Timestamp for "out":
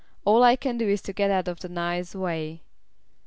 1.29-1.47